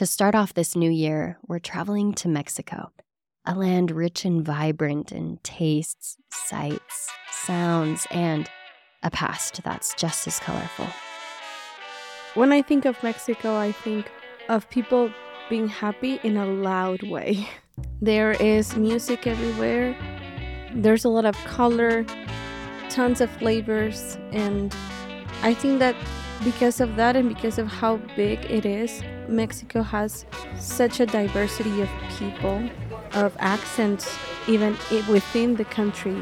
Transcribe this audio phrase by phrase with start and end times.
[0.00, 2.90] To start off this new year, we're traveling to Mexico,
[3.44, 8.48] a land rich and vibrant in tastes, sights, sounds, and
[9.02, 10.86] a past that's just as colorful.
[12.32, 14.10] When I think of Mexico, I think
[14.48, 15.12] of people
[15.50, 17.46] being happy in a loud way.
[18.00, 19.94] There is music everywhere,
[20.74, 22.06] there's a lot of color,
[22.88, 24.74] tons of flavors, and
[25.42, 25.94] I think that
[26.42, 30.24] because of that and because of how big it is, Mexico has
[30.58, 32.68] such a diversity of people,
[33.14, 34.16] of accents,
[34.48, 34.76] even
[35.08, 36.16] within the country.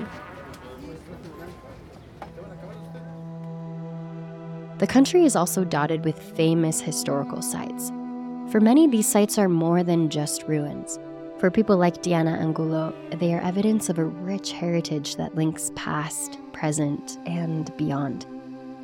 [4.78, 7.91] The country is also dotted with famous historical sites.
[8.52, 10.98] For many, these sites are more than just ruins.
[11.38, 16.38] For people like Diana Angulo, they are evidence of a rich heritage that links past,
[16.52, 18.27] present, and beyond.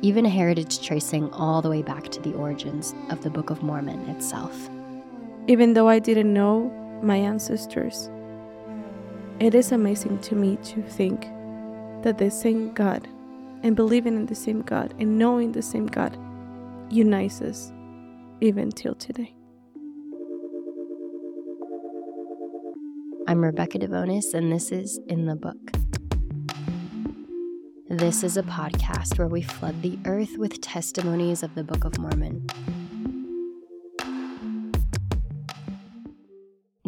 [0.01, 3.63] Even a heritage tracing all the way back to the origins of the Book of
[3.63, 4.69] Mormon itself.
[5.47, 6.69] Even though I didn't know
[7.01, 8.09] my ancestors,
[9.39, 11.21] it is amazing to me to think
[12.03, 13.07] that the same God
[13.63, 16.17] and believing in the same God and knowing the same God
[16.89, 17.71] unites us
[18.41, 19.33] even till today.
[23.27, 25.84] I'm Rebecca Devonis, and this is In the Book.
[27.89, 31.99] This is a podcast where we flood the earth with testimonies of the Book of
[31.99, 32.47] Mormon.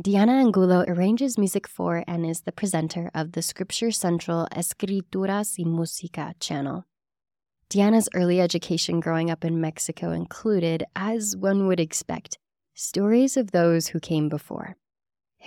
[0.01, 5.65] Diana Angulo arranges music for and is the presenter of the Scripture Central Escrituras y
[5.65, 6.87] Música channel.
[7.69, 12.39] Diana's early education growing up in Mexico included, as one would expect,
[12.73, 14.77] stories of those who came before.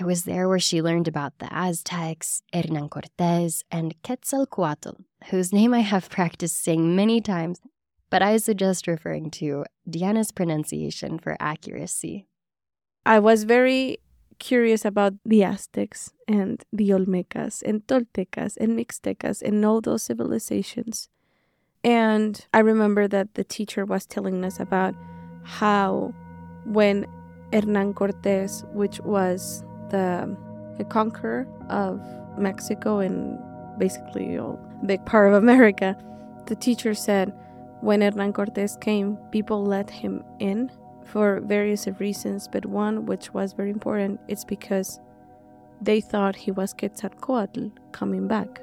[0.01, 5.75] It was there where she learned about the Aztecs, Hernan Cortes, and Quetzalcoatl, whose name
[5.75, 7.61] I have practiced saying many times,
[8.09, 12.25] but I suggest referring to Diana's pronunciation for accuracy.
[13.05, 13.99] I was very
[14.39, 21.11] curious about the Aztecs and the Olmecas and Toltecas and Mixtecas and all those civilizations.
[21.85, 24.95] And I remember that the teacher was telling us about
[25.43, 26.15] how
[26.65, 27.05] when
[27.53, 30.37] Hernan Cortes, which was the,
[30.89, 32.01] conqueror of
[32.39, 33.39] Mexico and
[33.79, 34.57] basically a
[34.87, 35.95] big part of America,
[36.47, 37.35] the teacher said
[37.83, 40.71] when Hernan Cortes came, people let him in
[41.05, 45.01] for various reasons, but one which was very important is because
[45.81, 48.61] they thought he was Quetzalcoatl coming back.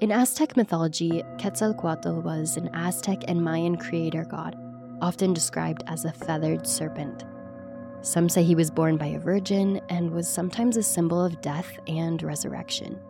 [0.00, 4.56] In Aztec mythology, Quetzalcoatl was an Aztec and Mayan creator god,
[5.00, 7.24] often described as a feathered serpent.
[8.02, 11.78] Some say he was born by a virgin and was sometimes a symbol of death
[11.86, 13.00] and resurrection.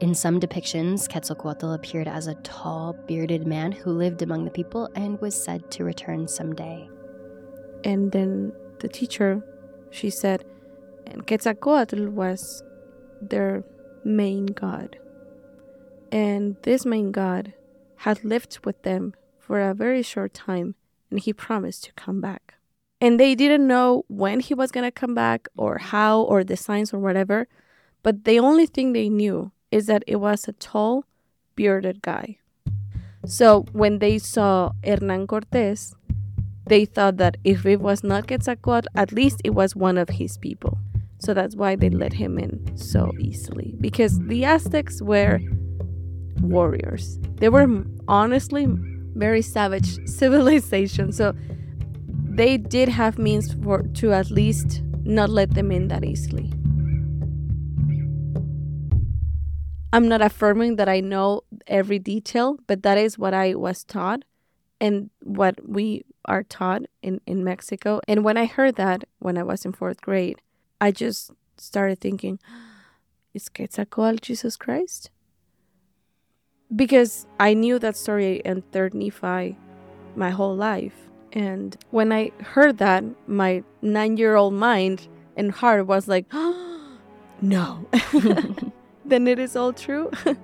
[0.00, 4.88] In some depictions, Quetzalcoatl appeared as a tall, bearded man who lived among the people
[4.96, 6.88] and was said to return someday.
[7.84, 9.42] And then the teacher,
[9.90, 10.44] she said,
[11.06, 12.62] and Quetzalcoatl was
[13.20, 13.62] their
[14.04, 14.98] main god.
[16.10, 17.54] And this main god
[17.96, 20.74] had lived with them for a very short time,
[21.14, 22.54] and he promised to come back.
[23.00, 26.56] And they didn't know when he was going to come back or how or the
[26.56, 27.46] signs or whatever,
[28.02, 31.04] but the only thing they knew is that it was a tall,
[31.54, 32.38] bearded guy.
[33.26, 35.94] So when they saw Hernan Cortes,
[36.66, 40.36] they thought that if it was not Quetzalcoatl, at least it was one of his
[40.36, 40.78] people.
[41.20, 43.76] So that's why they let him in so easily.
[43.80, 45.38] Because the Aztecs were
[46.40, 47.20] warriors.
[47.36, 48.66] They were honestly
[49.14, 51.12] very savage civilization.
[51.12, 51.34] So
[52.28, 56.52] they did have means for to at least not let them in that easily.
[59.92, 64.24] I'm not affirming that I know every detail, but that is what I was taught
[64.80, 68.00] and what we are taught in, in Mexico.
[68.08, 70.40] And when I heard that when I was in fourth grade,
[70.80, 72.40] I just started thinking,
[73.34, 75.10] is Quetzalcoatl Jesus Christ?
[76.74, 79.56] Because I knew that story in third Nephi
[80.16, 80.94] my whole life.
[81.32, 86.98] And when I heard that, my nine year old mind and heart was like, oh,
[87.40, 87.86] no.
[89.04, 90.10] then it is all true.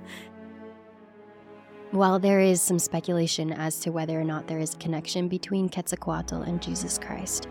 [1.92, 5.68] While there is some speculation as to whether or not there is a connection between
[5.68, 7.48] Quetzalcoatl and Jesus Christ,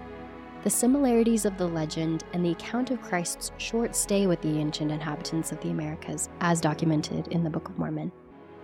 [0.63, 4.91] the similarities of the legend and the account of Christ's short stay with the ancient
[4.91, 8.11] inhabitants of the Americas, as documented in the Book of Mormon,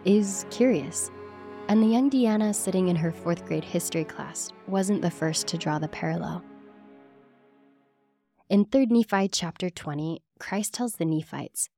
[0.06, 1.10] is curious.
[1.68, 5.58] And the young Diana sitting in her fourth grade history class wasn't the first to
[5.58, 6.44] draw the parallel.
[8.48, 11.70] In 3 Nephi chapter 20, Christ tells the Nephites,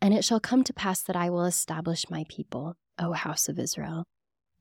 [0.00, 3.58] and it shall come to pass that I will establish my people, O house of
[3.58, 4.04] Israel,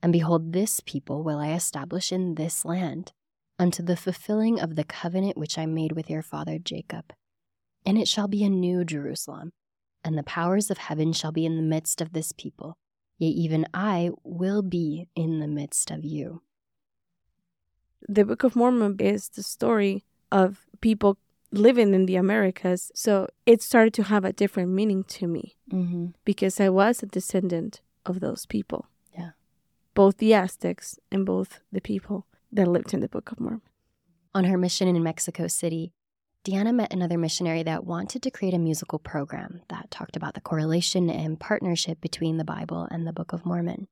[0.01, 3.13] And behold, this people will I establish in this land,
[3.57, 7.13] unto the fulfilling of the covenant which I made with your father Jacob.
[7.85, 9.51] And it shall be a new Jerusalem,
[10.03, 12.75] and the powers of heaven shall be in the midst of this people,
[13.23, 16.41] yea, even I will be in the midst of you.
[18.07, 21.17] The Book of Mormon is the story of people
[21.51, 26.07] living in the Americas, so it started to have a different meaning to me Mm-hmm.
[26.25, 28.87] because I was a descendant of those people.
[29.17, 29.31] Yeah.
[29.93, 33.61] Both the Aztecs and both the people that lived in the Book of Mormon.
[34.35, 35.93] On her mission in Mexico City,
[36.43, 40.41] Diana met another missionary that wanted to create a musical program that talked about the
[40.41, 43.87] correlation and partnership between the Bible and the Book of Mormon.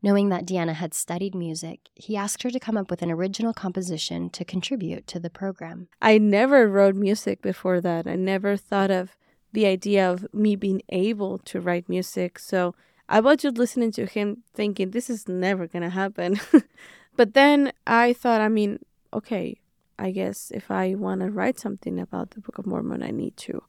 [0.00, 3.52] Knowing that Diana had studied music, he asked her to come up with an original
[3.52, 5.88] composition to contribute to the program.
[6.00, 8.06] I never wrote music before that.
[8.06, 9.16] I never thought of
[9.52, 12.38] the idea of me being able to write music.
[12.38, 12.76] So
[13.08, 16.38] I was just listening to him thinking, this is never going to happen.
[17.16, 18.78] but then I thought, I mean,
[19.12, 19.58] okay,
[20.04, 23.38] I guess if I want to write something about the Book of Mormon, I need
[23.38, 23.62] to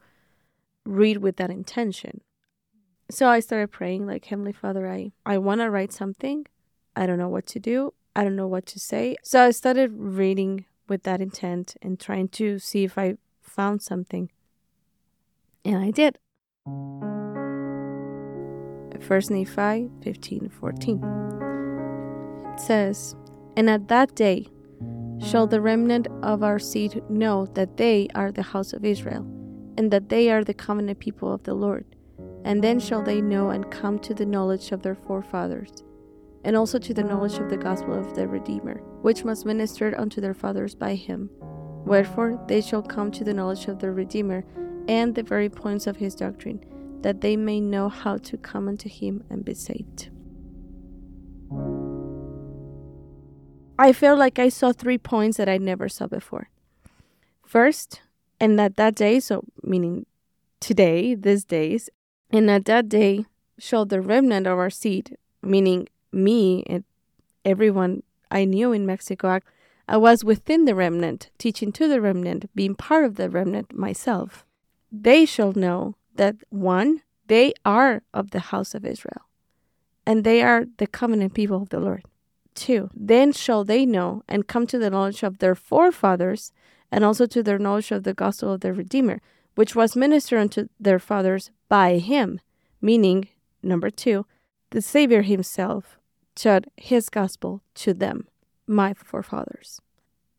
[0.85, 2.19] read with that intention.
[3.09, 6.45] So I started praying, like, Heavenly Father, I, I want to write something.
[6.93, 7.93] I don't know what to do.
[8.17, 9.15] I don't know what to say.
[9.23, 14.29] So I started reading with that intent and trying to see if I found something.
[15.63, 16.19] And I did.
[19.01, 22.51] First Nephi 15 14.
[22.53, 23.15] It says,
[23.55, 24.49] And at that day
[25.19, 29.25] shall the remnant of our seed know that they are the house of Israel,
[29.77, 31.85] and that they are the covenant people of the Lord.
[32.43, 35.83] And then shall they know and come to the knowledge of their forefathers,
[36.43, 40.21] and also to the knowledge of the gospel of the Redeemer, which was ministered unto
[40.21, 41.29] their fathers by him.
[41.85, 44.45] Wherefore they shall come to the knowledge of their Redeemer
[44.87, 46.63] and the very points of his doctrine,
[47.01, 50.09] that they may know how to come unto him and be saved.
[53.77, 56.49] I felt like I saw three points that I never saw before.
[57.45, 58.01] First,
[58.39, 60.05] and at that day, so meaning
[60.59, 61.89] today, these days,
[62.31, 63.25] and at that day
[63.59, 66.83] showed the remnant of our seed, meaning me and
[67.43, 69.39] everyone I knew in Mexico,
[69.87, 74.45] I was within the remnant, teaching to the remnant, being part of the remnant myself.
[74.91, 79.27] They shall know that one, they are of the house of Israel,
[80.05, 82.03] and they are the covenant people of the Lord.
[82.55, 86.51] Two, then shall they know and come to the knowledge of their forefathers,
[86.91, 89.21] and also to their knowledge of the gospel of their Redeemer,
[89.55, 92.39] which was ministered unto their fathers by him,
[92.81, 93.27] meaning,
[93.61, 94.25] number two,
[94.69, 95.99] the Savior himself
[96.35, 98.27] taught his gospel to them,
[98.67, 99.81] my forefathers.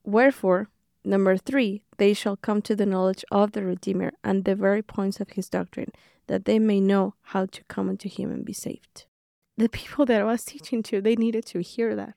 [0.05, 0.69] Wherefore,
[1.05, 5.21] number three, they shall come to the knowledge of the Redeemer and the very points
[5.21, 5.93] of his doctrine,
[6.27, 9.07] that they may know how to come unto him and be saved.
[9.56, 12.14] The people that I was teaching to, they needed to hear that.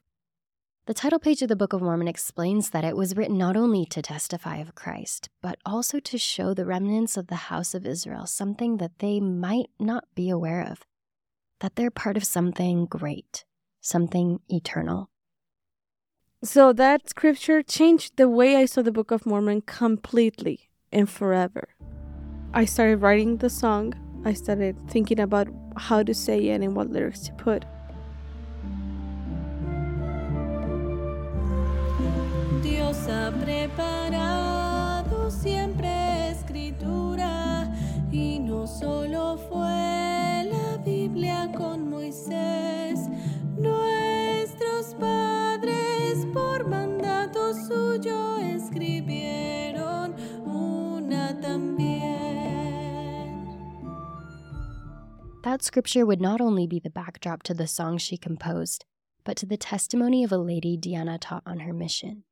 [0.85, 3.85] The title page of the Book of Mormon explains that it was written not only
[3.85, 8.25] to testify of Christ, but also to show the remnants of the house of Israel
[8.25, 10.83] something that they might not be aware of
[11.59, 13.45] that they're part of something great,
[13.81, 15.09] something eternal.
[16.43, 21.69] So that scripture changed the way I saw the Book of Mormon completely and forever.
[22.53, 23.93] I started writing the song.
[24.25, 25.49] I started thinking about
[25.79, 27.63] how to say it and what lyrics to put.
[32.61, 37.73] Dios ha preparado siempre escritura
[38.11, 42.78] y no solo fue la Biblia con Moisés,
[55.59, 58.85] That scripture would not only be the backdrop to the song she composed,
[59.25, 62.23] but to the testimony of a lady Diana taught on her mission.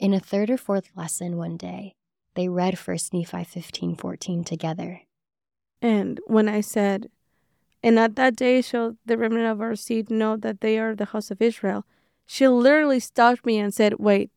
[0.00, 1.94] In a third or fourth lesson one day,
[2.34, 5.02] they read 1 Nephi 15 14 together.
[5.80, 7.06] And when I said,
[7.84, 11.12] And at that day shall the remnant of our seed know that they are the
[11.14, 11.84] house of Israel,
[12.26, 14.32] she literally stopped me and said, Wait,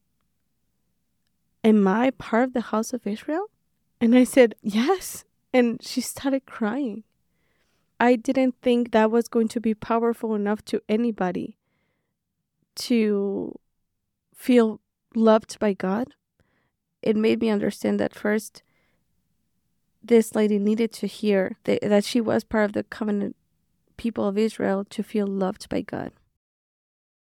[1.64, 3.48] am I part of the house of Israel?
[4.00, 5.26] And I said, Yes.
[5.52, 7.06] And she started crying.
[8.00, 11.58] I didn't think that was going to be powerful enough to anybody
[12.76, 13.60] to
[14.34, 14.80] feel
[15.16, 16.16] loved by God.
[17.02, 18.64] It made me understand that first,
[20.02, 23.36] this lady needed to hear that, that she was part of the covenant
[23.98, 26.12] people of Israel to feel loved by God.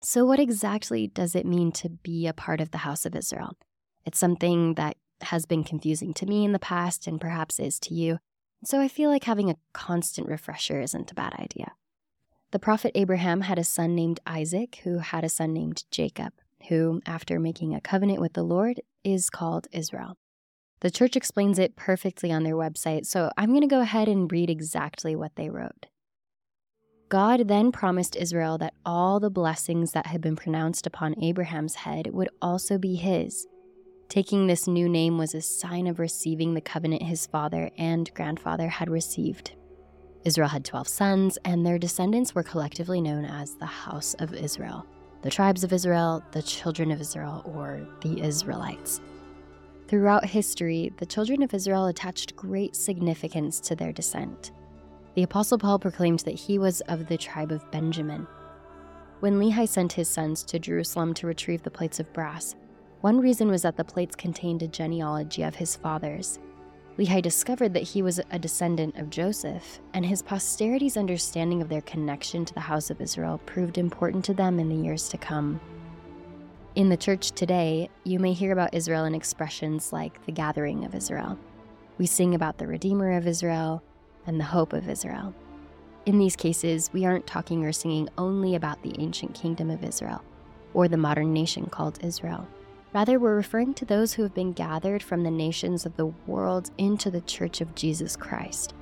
[0.03, 3.57] So, what exactly does it mean to be a part of the house of Israel?
[4.05, 7.95] It's something that has been confusing to me in the past and perhaps is to
[7.95, 8.19] you.
[8.65, 11.73] So, I feel like having a constant refresher isn't a bad idea.
[12.51, 16.33] The prophet Abraham had a son named Isaac, who had a son named Jacob,
[16.69, 20.17] who, after making a covenant with the Lord, is called Israel.
[20.81, 24.31] The church explains it perfectly on their website, so I'm going to go ahead and
[24.31, 25.87] read exactly what they wrote.
[27.09, 32.09] God then promised Israel that all the blessings that had been pronounced upon Abraham's head
[32.13, 33.47] would also be his.
[34.15, 38.69] Taking this new name was a sign of receiving the covenant his father and grandfather
[38.69, 39.57] had received.
[40.25, 44.87] Israel had 12 sons, and their descendants were collectively known as the House of Israel,
[45.23, 49.01] the tribes of Israel, the children of Israel, or the Israelites.
[49.89, 54.53] Throughout history, the children of Israel attached great significance to their descent.
[55.17, 58.29] The Apostle Paul proclaimed that he was of the tribe of Benjamin.
[59.19, 62.55] When Lehi sent his sons to Jerusalem to retrieve the plates of brass,
[63.05, 66.39] one reason was that the plates contained a genealogy of his fathers,
[66.97, 71.83] Lehi discovered that he was a descendant of Joseph, and his posterity's understanding of their
[71.83, 75.61] connection to the house of Israel proved important to them in the years to come.
[76.77, 80.95] In the church today, you may hear about Israel in expressions like the gathering of
[80.95, 81.39] Israel.
[81.99, 83.83] We sing about the Redeemer of Israel
[84.27, 85.35] and the hope of Israel.
[86.07, 90.25] In these cases, we aren't talking or singing only about the ancient kingdom of Israel
[90.73, 92.49] or the modern nation called Israel.
[92.95, 96.71] Rather, we're referring to those who have been gathered from the nations of the world
[96.79, 98.73] into the church of Jesus Christ.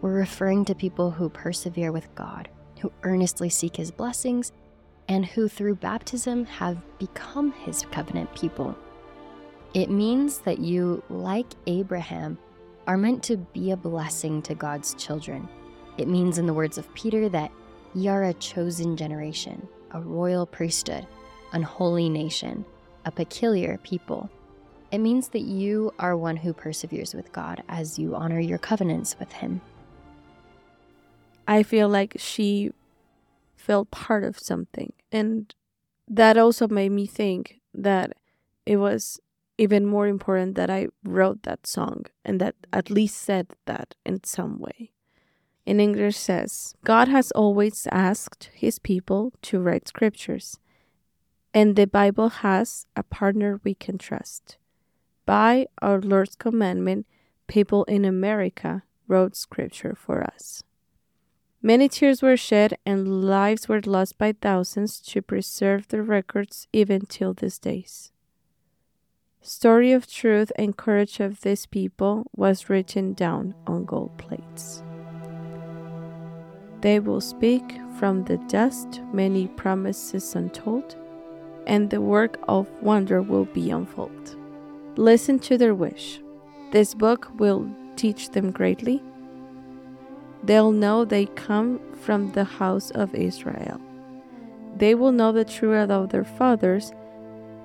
[0.00, 2.48] We're referring to people who persevere with God,
[2.80, 4.50] who earnestly seek his blessings,
[5.06, 8.76] and who through baptism have become his covenant people.
[9.74, 12.38] It means that you, like Abraham,
[12.88, 15.48] are meant to be a blessing to God's children.
[15.98, 17.52] It means, in the words of Peter, that
[17.94, 21.06] ye are a chosen generation, a royal priesthood,
[21.52, 22.64] an holy nation
[23.04, 24.30] a peculiar people.
[24.90, 29.18] It means that you are one who perseveres with God as you honor your covenants
[29.18, 29.60] with Him.
[31.48, 32.72] I feel like she
[33.56, 34.92] felt part of something.
[35.10, 35.54] And
[36.08, 38.12] that also made me think that
[38.66, 39.20] it was
[39.58, 44.24] even more important that I wrote that song and that at least said that in
[44.24, 44.92] some way.
[45.64, 50.58] In English says, God has always asked his people to write scriptures
[51.54, 54.56] and the Bible has a partner we can trust.
[55.26, 57.06] By our Lord's commandment,
[57.46, 60.64] people in America wrote scripture for us.
[61.60, 67.06] Many tears were shed and lives were lost by thousands to preserve the records even
[67.06, 68.10] till these days.
[69.40, 74.82] Story of truth and courage of these people was written down on gold plates.
[76.80, 80.96] They will speak from the dust many promises untold
[81.66, 84.36] and the work of wonder will be unfolded.
[84.96, 86.20] Listen to their wish.
[86.70, 89.02] This book will teach them greatly.
[90.42, 93.80] They'll know they come from the house of Israel.
[94.76, 96.92] They will know the truth of their fathers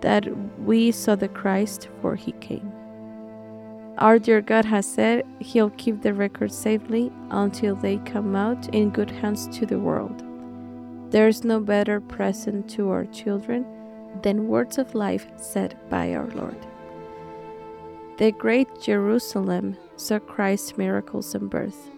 [0.02, 0.28] that
[0.60, 2.72] we saw the Christ for he came.
[3.98, 8.92] Our dear God has said he'll keep the record safely until they come out in
[8.92, 10.24] good hands to the world.
[11.10, 13.66] There's no better present to our children
[14.22, 16.58] than words of life said by our Lord.
[18.18, 21.92] The great Jerusalem saw Christ's miracles and birth,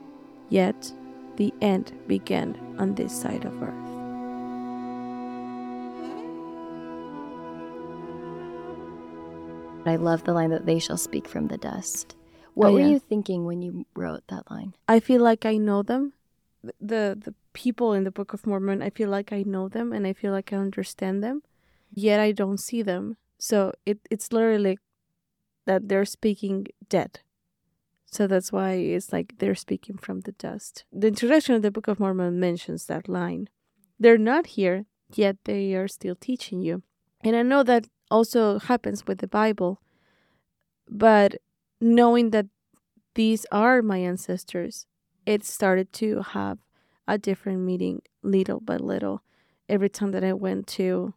[0.49, 0.91] yet
[1.37, 3.89] the end began on this side of earth.
[9.85, 12.15] I love the line that they shall speak from the dust.
[12.19, 14.73] Oh, what oh, were you thinking when you wrote that line?
[14.89, 16.13] I feel like I know them.
[16.81, 20.05] The the people in the Book of Mormon, I feel like I know them and
[20.05, 21.41] I feel like I understand them
[21.91, 23.17] yet I don't see them.
[23.37, 24.77] So it it's literally
[25.65, 27.19] that they're speaking dead.
[28.11, 30.83] So that's why it's like they're speaking from the dust.
[30.91, 33.49] The introduction of the Book of Mormon mentions that line.
[33.99, 36.81] They're not here, yet they are still teaching you.
[37.21, 39.81] And I know that also happens with the Bible,
[40.89, 41.35] but
[41.79, 42.47] knowing that
[43.13, 44.87] these are my ancestors,
[45.25, 46.57] it started to have
[47.07, 49.21] a different meaning little by little
[49.67, 51.13] every time that I went to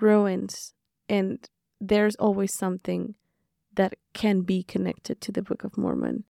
[0.00, 0.72] ruins
[1.08, 1.48] and
[1.80, 3.14] there's always something
[3.74, 6.24] that can be connected to the Book of Mormon.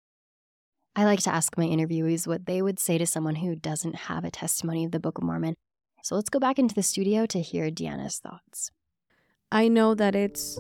[0.96, 4.24] I like to ask my interviewees what they would say to someone who doesn't have
[4.24, 5.56] a testimony of the Book of Mormon.
[6.04, 8.72] So let's go back into the studio to hear Diana's thoughts.
[9.52, 10.60] I know that it's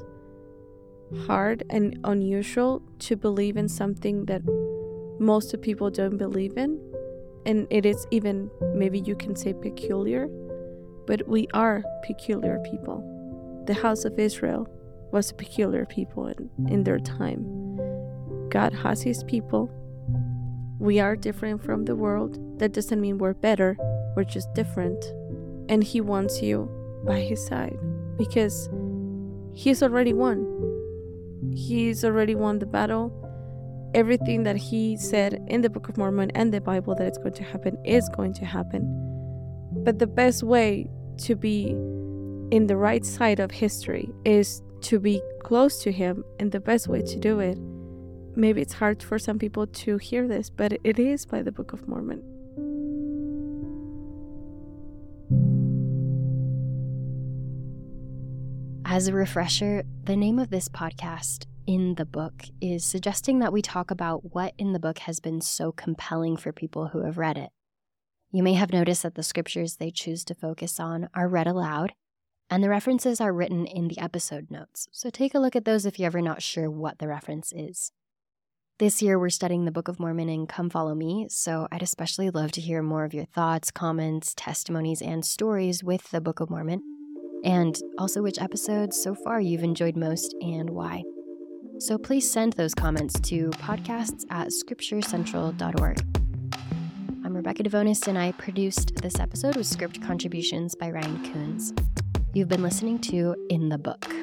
[1.25, 4.41] hard and unusual to believe in something that
[5.19, 6.79] most of people don't believe in.
[7.45, 10.29] And it is even, maybe you can say, peculiar.
[11.11, 13.03] But we are peculiar people.
[13.67, 14.65] The house of Israel
[15.11, 17.43] was a peculiar people in, in their time.
[18.47, 19.69] God has his people.
[20.79, 22.39] We are different from the world.
[22.59, 23.75] That doesn't mean we're better,
[24.15, 25.03] We're just different.
[25.67, 26.71] And He wants you
[27.05, 27.77] by His side
[28.17, 28.69] because
[29.53, 30.39] He's already won.
[31.53, 33.11] He's already won the battle.
[33.93, 37.33] Everything that He said in the Book of Mormon and the Bible that it's going
[37.33, 38.87] to happen is going to happen.
[39.83, 40.87] But the best way
[41.21, 41.69] to be
[42.51, 46.87] in the right side of history is to be close to Him, and the best
[46.87, 47.57] way to do it
[48.35, 51.73] maybe it's hard for some people to hear this, but it is by the Book
[51.73, 52.23] of Mormon.
[58.85, 63.61] As a refresher, the name of this podcast, In the Book, is suggesting that we
[63.61, 67.37] talk about what in the book has been so compelling for people who have read
[67.37, 67.51] it.
[68.33, 71.91] You may have noticed that the scriptures they choose to focus on are read aloud,
[72.49, 75.85] and the references are written in the episode notes, so take a look at those
[75.85, 77.91] if you're ever not sure what the reference is.
[78.79, 82.29] This year, we're studying the Book of Mormon in Come Follow Me, so I'd especially
[82.29, 86.49] love to hear more of your thoughts, comments, testimonies, and stories with the Book of
[86.49, 86.81] Mormon,
[87.43, 91.03] and also which episodes so far you've enjoyed most and why.
[91.79, 96.20] So please send those comments to podcasts at scripturecentral.org.
[97.41, 101.73] Rebecca Devonis, and I produced this episode with script contributions by Ryan Coons.
[102.35, 104.20] You've been listening to In the Book.